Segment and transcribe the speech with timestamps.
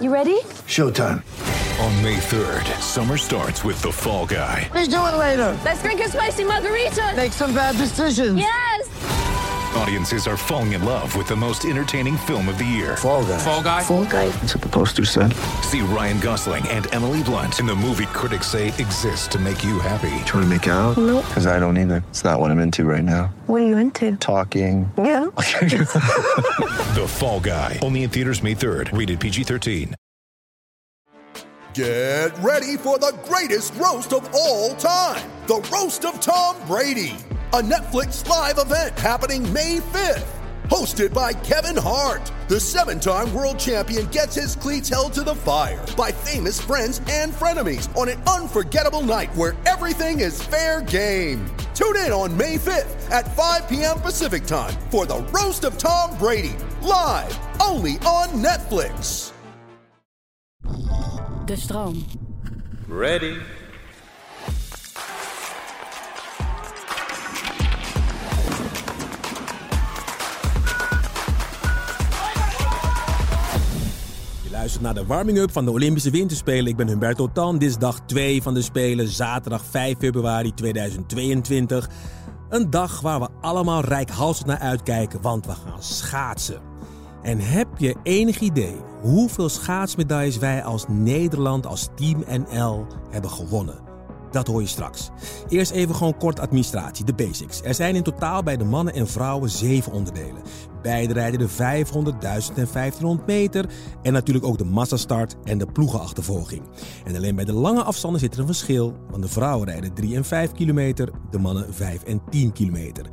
[0.00, 0.40] You ready?
[0.74, 1.22] Showtime.
[1.78, 4.68] On May 3rd, summer starts with The Fall Guy.
[4.74, 5.56] Let's do it later.
[5.64, 7.12] Let's drink a spicy margarita.
[7.14, 8.36] Make some bad decisions.
[8.36, 8.90] Yes.
[9.76, 12.96] Audiences are falling in love with the most entertaining film of the year.
[12.96, 13.38] Fall guy.
[13.38, 13.82] Fall guy.
[13.84, 14.28] Fall guy.
[14.30, 15.32] That's what the poster said.
[15.62, 19.78] See Ryan Gosling and Emily Blunt in the movie critics say exists to make you
[19.78, 20.24] happy.
[20.24, 20.96] Trying to make it out?
[20.96, 21.24] Nope.
[21.28, 22.02] Because I don't either.
[22.10, 23.32] It's not what I'm into right now.
[23.46, 24.16] What are you into?
[24.16, 24.90] Talking.
[24.98, 25.23] Yeah.
[26.94, 27.80] The Fall Guy.
[27.82, 28.96] Only in theaters May 3rd.
[28.96, 29.94] Rated PG-13.
[31.74, 37.16] Get ready for the greatest roast of all time the Roast of Tom Brady,
[37.52, 40.43] a Netflix live event happening May 5th.
[40.68, 45.34] Hosted by Kevin Hart, the seven time world champion gets his cleats held to the
[45.34, 51.44] fire by famous friends and frenemies on an unforgettable night where everything is fair game.
[51.74, 54.00] Tune in on May 5th at 5 p.m.
[54.00, 59.32] Pacific time for the Roast of Tom Brady, live only on Netflix.
[61.44, 62.06] De stroom.
[62.88, 63.38] Ready.
[74.74, 76.66] Luistert naar de warming-up van de Olympische Winterspelen.
[76.66, 77.58] Ik ben Humberto Tan.
[77.58, 81.88] Dit is dag 2 van de Spelen, zaterdag 5 februari 2022.
[82.48, 86.60] Een dag waar we allemaal rijkhalsend naar uitkijken, want we gaan schaatsen.
[87.22, 93.83] En heb je enig idee hoeveel schaatsmedailles wij als Nederland, als Team NL hebben gewonnen?
[94.34, 95.10] Dat hoor je straks.
[95.48, 97.62] Eerst even gewoon kort administratie, de basics.
[97.62, 100.42] Er zijn in totaal bij de mannen en vrouwen zeven onderdelen.
[100.82, 103.66] Beide rijden de 500, 1000 en 1500 meter.
[104.02, 106.62] En natuurlijk ook de massastart en de ploegenachtervolging.
[107.04, 108.94] En alleen bij de lange afstanden zit er een verschil.
[109.10, 113.06] Want de vrouwen rijden 3 en 5 kilometer, de mannen 5 en 10 kilometer.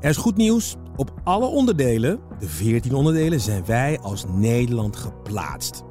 [0.00, 0.76] Er is goed nieuws.
[0.96, 5.82] Op alle onderdelen, de 14 onderdelen, zijn wij als Nederland geplaatst.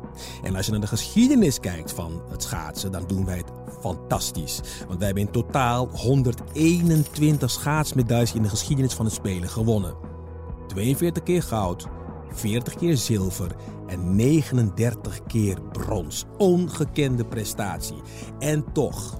[0.43, 4.61] En als je naar de geschiedenis kijkt van het schaatsen, dan doen wij het fantastisch.
[4.87, 9.95] Want wij hebben in totaal 121 schaatsmedailles in de geschiedenis van het Spelen gewonnen.
[10.67, 11.87] 42 keer goud,
[12.31, 13.55] 40 keer zilver
[13.87, 16.25] en 39 keer brons.
[16.37, 18.01] Ongekende prestatie.
[18.39, 19.19] En toch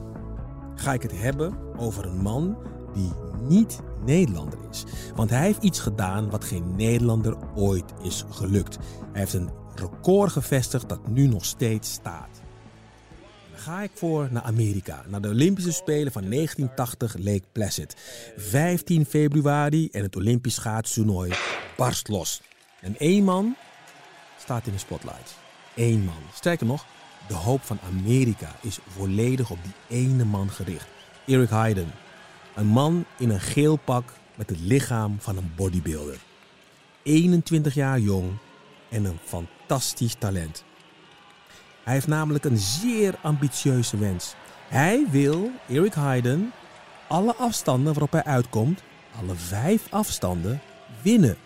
[0.76, 2.58] ga ik het hebben over een man
[2.94, 3.12] die
[3.48, 4.84] niet Nederlander is.
[5.16, 8.78] Want hij heeft iets gedaan wat geen Nederlander ooit is gelukt.
[9.12, 12.43] Hij heeft een record gevestigd dat nu nog steeds staat.
[13.64, 17.96] Ga ik voor naar Amerika, naar de Olympische Spelen van 1980 Lake Placid.
[18.38, 21.34] 15 februari en het Olympisch schaatstoernooi
[21.78, 22.42] barst los.
[22.82, 23.56] En één man
[24.40, 25.36] staat in de spotlight.
[25.76, 26.22] Eén man.
[26.34, 26.86] Sterker nog,
[27.28, 30.88] de hoop van Amerika is volledig op die ene man gericht.
[31.26, 31.92] Eric Heiden.
[32.56, 36.18] Een man in een geel pak met het lichaam van een bodybuilder.
[37.04, 38.32] 21 jaar jong
[38.90, 40.64] en een fantastisch talent.
[41.84, 44.36] Hij heeft namelijk een zeer ambitieuze wens.
[44.68, 46.52] Hij wil, Eric Heiden,
[47.08, 48.84] alle afstanden waarop hij uitkomt,
[49.20, 50.62] alle vijf afstanden,
[51.02, 51.38] winnen.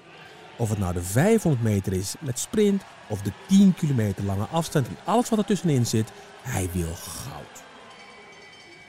[0.58, 4.88] Of het nou de 500 meter is met sprint of de 10 kilometer lange afstand
[4.88, 6.12] en alles wat ertussenin zit,
[6.42, 7.64] hij wil goud.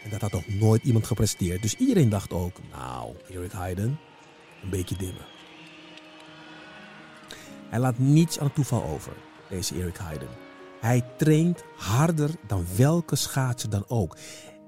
[0.04, 1.62] En dat had nog nooit iemand gepresteerd.
[1.62, 3.98] Dus iedereen dacht ook, nou, Eric Heiden,
[4.62, 5.26] een beetje dimmen.
[7.68, 9.12] Hij laat niets aan het toeval over,
[9.48, 10.47] deze Eric Heiden.
[10.80, 14.16] Hij traint harder dan welke schaatser dan ook.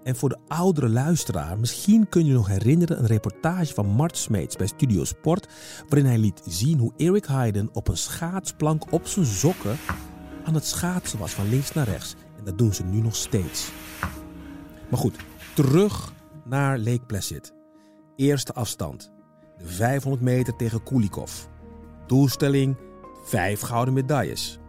[0.03, 4.57] En voor de oudere luisteraar, misschien kun je nog herinneren een reportage van Mart Smeets
[4.57, 5.49] bij Studio Sport,
[5.89, 9.77] waarin hij liet zien hoe Eric Heiden op een schaatsplank op zijn sokken
[10.45, 12.15] aan het schaatsen was van links naar rechts.
[12.39, 13.71] En dat doen ze nu nog steeds.
[14.91, 15.17] Maar goed,
[15.55, 16.13] terug
[16.45, 17.55] naar Lake Placid.
[18.17, 19.13] Eerste afstand.
[19.59, 21.33] De 500 meter tegen Kulikov.
[22.07, 22.77] Doelstelling:
[23.25, 24.60] vijf gouden medailles.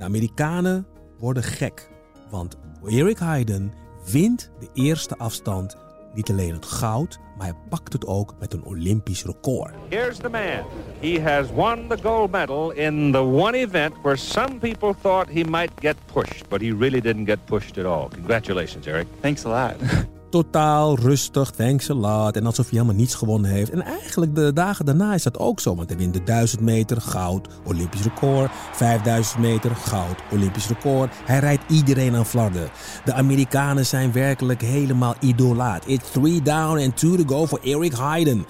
[0.00, 0.86] De Amerikanen
[1.18, 1.90] worden gek,
[2.30, 3.72] want Eric Heiden
[4.10, 5.76] wint de eerste afstand
[6.14, 9.74] niet alleen het goud, maar hij pakt het ook met een Olympisch record.
[9.88, 10.64] Here's the man.
[11.00, 15.44] He has won the gold medal in the one event where some people thought he
[15.44, 18.08] might get pushed, but he really didn't get pushed at all.
[18.08, 19.06] Congratulations, Eric.
[19.20, 19.76] Thanks a lot.
[20.30, 22.36] Totaal rustig, thanks a lot.
[22.36, 23.70] En alsof hij helemaal niets gewonnen heeft.
[23.70, 25.74] En eigenlijk de dagen daarna is dat ook zo.
[25.74, 28.50] Want hij wint de 1000 meter, goud, Olympisch record.
[28.72, 31.12] 5000 meter, goud, Olympisch record.
[31.24, 32.70] Hij rijdt iedereen aan flarden.
[33.04, 35.86] De Amerikanen zijn werkelijk helemaal idolaat.
[35.86, 38.46] It's three down and two to go voor Eric Heiden.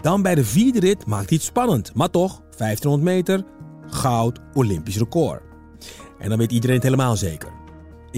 [0.00, 1.94] Dan bij de vierde rit maakt hij het spannend.
[1.94, 3.44] Maar toch, 1500 meter,
[3.86, 5.42] goud, Olympisch record.
[6.18, 7.57] En dan weet iedereen het helemaal zeker.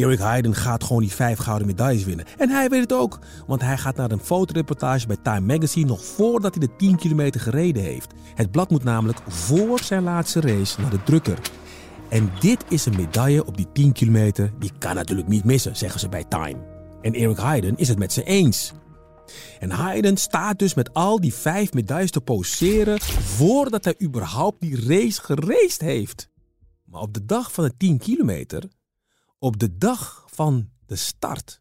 [0.04, 2.26] Eric Heiden gaat gewoon die vijf gouden medailles winnen.
[2.38, 6.04] En hij weet het ook, want hij gaat naar een fotoreportage bij Time Magazine nog
[6.04, 8.12] voordat hij de 10 kilometer gereden heeft.
[8.34, 11.38] Het blad moet namelijk voor zijn laatste race naar de drukker.
[12.08, 16.00] En dit is een medaille op die 10 kilometer, die kan natuurlijk niet missen, zeggen
[16.00, 16.56] ze bij Time.
[17.02, 18.72] En Eric Heiden is het met ze eens.
[19.58, 24.86] En Heiden staat dus met al die vijf medailles te poseren voordat hij überhaupt die
[24.86, 26.28] race geraced heeft.
[26.84, 28.64] Maar op de dag van de 10 kilometer,
[29.40, 31.60] op de dag van de start,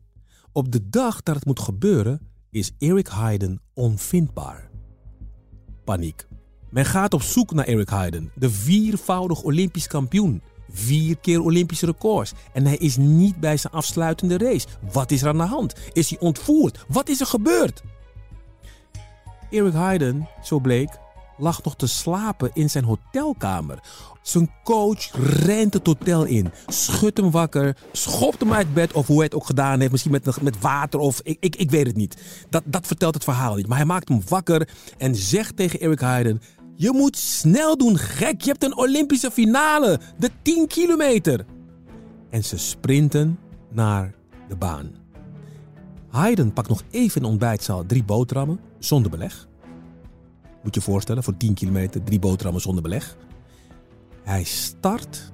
[0.51, 4.69] op de dag dat het moet gebeuren, is Eric Heiden onvindbaar.
[5.83, 6.27] Paniek.
[6.69, 10.41] Men gaat op zoek naar Eric Heiden, de viervoudig Olympisch kampioen.
[10.69, 12.33] Vier keer Olympische records.
[12.53, 14.67] En hij is niet bij zijn afsluitende race.
[14.91, 15.75] Wat is er aan de hand?
[15.93, 16.85] Is hij ontvoerd?
[16.87, 17.83] Wat is er gebeurd?
[19.49, 20.99] Eric Heiden, zo bleek,
[21.39, 23.79] lag nog te slapen in zijn hotelkamer.
[24.21, 25.09] Zijn coach
[25.43, 29.35] rent het hotel in, schudt hem wakker, schopt hem uit bed of hoe hij het
[29.35, 29.91] ook gedaan heeft.
[29.91, 32.17] Misschien met, met water of ik, ik, ik weet het niet.
[32.49, 33.67] Dat, dat vertelt het verhaal niet.
[33.67, 36.41] Maar hij maakt hem wakker en zegt tegen Eric Heiden...
[36.75, 38.41] Je moet snel doen, gek.
[38.41, 39.99] Je hebt een Olympische finale.
[40.17, 41.45] De 10 kilometer.
[42.29, 43.39] En ze sprinten
[43.71, 44.13] naar
[44.47, 44.91] de baan.
[46.09, 49.48] Hayden pakt nog even in ontbijtzaal drie boterhammen zonder beleg.
[50.63, 53.15] Moet je je voorstellen, voor 10 kilometer drie boterhammen zonder beleg.
[54.23, 55.31] Hij start.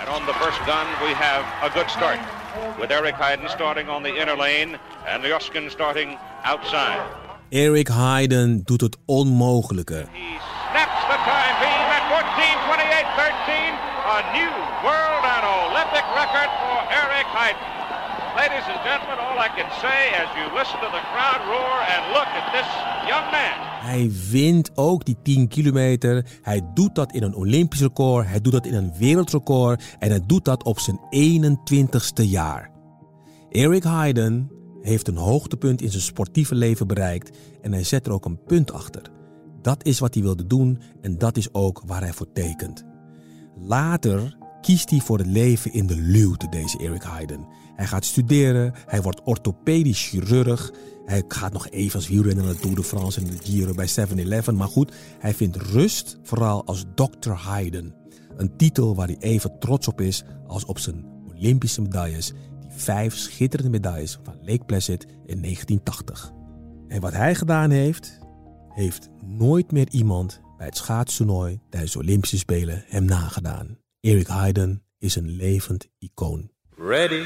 [0.00, 2.18] And on the first gun, we have a good start.
[2.80, 7.00] With Eric Heiden starting on the inner lane and Joskin starting outside.
[7.48, 10.06] Eric Hayden doet het onmogelijke.
[10.12, 10.38] He
[10.70, 13.72] snaps the time beam at 14:28:13,
[14.16, 14.52] a new
[14.88, 17.72] world and Olympic record for Eric Heiden.
[18.40, 22.00] Ladies and gentlemen, all I can say as you listen to the crowd roar and
[22.16, 22.70] look at this
[23.12, 23.73] young man.
[23.84, 26.26] Hij wint ook die 10 kilometer.
[26.42, 28.26] Hij doet dat in een Olympisch record.
[28.26, 29.96] Hij doet dat in een wereldrecord.
[29.98, 32.70] En hij doet dat op zijn 21ste jaar.
[33.50, 34.50] Eric Hayden
[34.80, 37.36] heeft een hoogtepunt in zijn sportieve leven bereikt.
[37.62, 39.02] En hij zet er ook een punt achter.
[39.62, 42.84] Dat is wat hij wilde doen en dat is ook waar hij voor tekent.
[43.56, 47.46] Later kiest hij voor het leven in de luwte, deze Eric Hayden.
[47.76, 50.72] Hij gaat studeren, hij wordt orthopedisch chirurg.
[51.04, 53.88] Hij gaat nog even als wielrenner naar de Tour de France en de Giro bij
[53.88, 54.56] 7-Eleven.
[54.56, 57.30] Maar goed, hij vindt rust vooral als Dr.
[57.30, 57.94] Hayden.
[58.36, 62.32] Een titel waar hij even trots op is als op zijn Olympische medailles.
[62.60, 66.32] Die vijf schitterende medailles van Lake Placid in 1980.
[66.88, 68.18] En wat hij gedaan heeft,
[68.68, 73.83] heeft nooit meer iemand bij het schaatstoernooi tijdens de Olympische Spelen hem nagedaan.
[74.04, 76.50] Eric Hayden is een levend icoon.
[76.76, 77.22] Ready.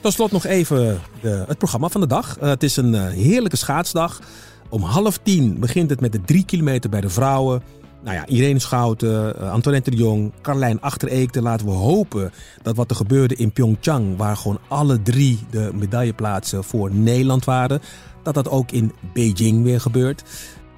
[0.00, 2.36] Tot slot nog even de, het programma van de dag.
[2.38, 4.20] Uh, het is een uh, heerlijke schaatsdag.
[4.68, 7.62] Om half tien begint het met de drie kilometer bij de vrouwen.
[8.02, 11.42] Nou ja, Irene Schouten, uh, Antoinette de Jong, Carlijn Achtereekte.
[11.42, 12.32] Laten we hopen
[12.62, 17.80] dat wat er gebeurde in Pyeongchang, waar gewoon alle drie de medailleplaatsen voor Nederland waren,
[18.22, 20.22] dat dat ook in Beijing weer gebeurt.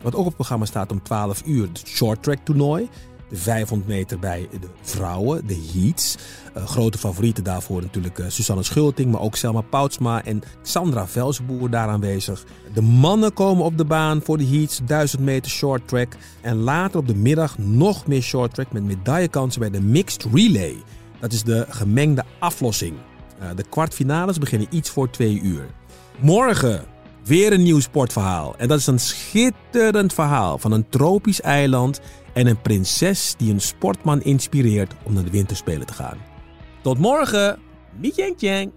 [0.02, 2.88] Wat ook op het programma staat om 12 uur, het short track toernooi.
[3.31, 6.17] De 500 meter bij de vrouwen, de heats.
[6.56, 11.71] Uh, grote favorieten daarvoor natuurlijk uh, Susanne Schulting, maar ook Selma Poutsma en Sandra Velsenboer
[11.71, 12.44] daar aanwezig.
[12.75, 16.17] De mannen komen op de baan voor de heats, 1000 meter short track.
[16.41, 20.76] En later op de middag nog meer short track met medaillekansen bij de mixed relay.
[21.21, 22.94] Dat is de gemengde aflossing.
[23.43, 25.67] Uh, de kwartfinales beginnen iets voor twee uur.
[26.19, 26.85] Morgen
[27.25, 28.55] weer een nieuw sportverhaal.
[28.59, 32.00] En dat is een schitterend verhaal van een tropisch eiland
[32.32, 36.19] en een prinses die een sportman inspireert om naar de winterspelen te gaan.
[36.83, 37.59] Tot morgen,
[37.99, 38.73] Miet Yang